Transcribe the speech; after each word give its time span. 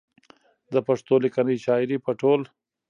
د 0.73 0.75
پښتو 0.87 1.13
ليکنۍ 1.23 1.57
شاعرۍ 1.65 1.97
په 2.05 2.11
ټول 2.19 2.41